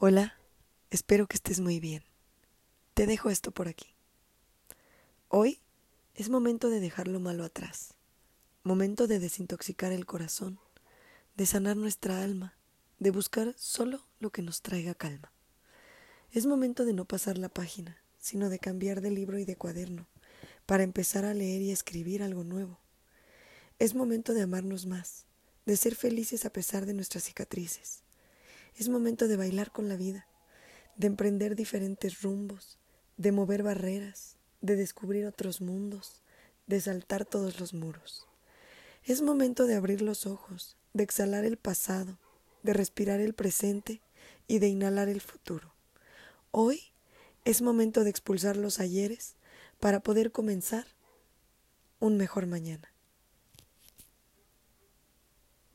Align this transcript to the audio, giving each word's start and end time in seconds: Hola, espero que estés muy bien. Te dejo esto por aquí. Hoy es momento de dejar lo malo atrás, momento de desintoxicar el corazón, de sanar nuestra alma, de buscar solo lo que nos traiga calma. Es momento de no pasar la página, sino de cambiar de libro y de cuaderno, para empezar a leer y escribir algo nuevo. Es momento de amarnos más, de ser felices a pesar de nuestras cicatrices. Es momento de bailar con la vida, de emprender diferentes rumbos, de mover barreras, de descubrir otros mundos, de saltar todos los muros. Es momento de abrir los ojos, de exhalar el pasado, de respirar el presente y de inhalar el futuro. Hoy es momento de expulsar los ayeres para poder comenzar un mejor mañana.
Hola, 0.00 0.38
espero 0.90 1.26
que 1.26 1.34
estés 1.34 1.58
muy 1.58 1.80
bien. 1.80 2.04
Te 2.94 3.04
dejo 3.04 3.30
esto 3.30 3.50
por 3.50 3.66
aquí. 3.66 3.96
Hoy 5.26 5.58
es 6.14 6.28
momento 6.28 6.70
de 6.70 6.78
dejar 6.78 7.08
lo 7.08 7.18
malo 7.18 7.42
atrás, 7.42 7.94
momento 8.62 9.08
de 9.08 9.18
desintoxicar 9.18 9.90
el 9.90 10.06
corazón, 10.06 10.60
de 11.34 11.46
sanar 11.46 11.76
nuestra 11.76 12.22
alma, 12.22 12.56
de 13.00 13.10
buscar 13.10 13.56
solo 13.58 14.06
lo 14.20 14.30
que 14.30 14.40
nos 14.40 14.62
traiga 14.62 14.94
calma. 14.94 15.32
Es 16.30 16.46
momento 16.46 16.84
de 16.84 16.92
no 16.92 17.04
pasar 17.04 17.36
la 17.36 17.48
página, 17.48 17.98
sino 18.20 18.50
de 18.50 18.60
cambiar 18.60 19.00
de 19.00 19.10
libro 19.10 19.40
y 19.40 19.44
de 19.44 19.56
cuaderno, 19.56 20.06
para 20.64 20.84
empezar 20.84 21.24
a 21.24 21.34
leer 21.34 21.60
y 21.60 21.72
escribir 21.72 22.22
algo 22.22 22.44
nuevo. 22.44 22.78
Es 23.80 23.96
momento 23.96 24.32
de 24.32 24.42
amarnos 24.42 24.86
más, 24.86 25.24
de 25.66 25.76
ser 25.76 25.96
felices 25.96 26.44
a 26.44 26.52
pesar 26.52 26.86
de 26.86 26.94
nuestras 26.94 27.24
cicatrices. 27.24 28.04
Es 28.78 28.88
momento 28.88 29.26
de 29.26 29.36
bailar 29.36 29.72
con 29.72 29.88
la 29.88 29.96
vida, 29.96 30.28
de 30.94 31.08
emprender 31.08 31.56
diferentes 31.56 32.22
rumbos, 32.22 32.78
de 33.16 33.32
mover 33.32 33.64
barreras, 33.64 34.36
de 34.60 34.76
descubrir 34.76 35.26
otros 35.26 35.60
mundos, 35.60 36.22
de 36.68 36.80
saltar 36.80 37.24
todos 37.24 37.58
los 37.58 37.74
muros. 37.74 38.28
Es 39.02 39.20
momento 39.20 39.66
de 39.66 39.74
abrir 39.74 40.00
los 40.00 40.26
ojos, 40.26 40.76
de 40.92 41.02
exhalar 41.02 41.44
el 41.44 41.56
pasado, 41.56 42.20
de 42.62 42.72
respirar 42.72 43.18
el 43.18 43.34
presente 43.34 44.00
y 44.46 44.60
de 44.60 44.68
inhalar 44.68 45.08
el 45.08 45.22
futuro. 45.22 45.74
Hoy 46.52 46.92
es 47.44 47.62
momento 47.62 48.04
de 48.04 48.10
expulsar 48.10 48.56
los 48.56 48.78
ayeres 48.78 49.34
para 49.80 49.98
poder 49.98 50.30
comenzar 50.30 50.86
un 51.98 52.16
mejor 52.16 52.46
mañana. 52.46 52.92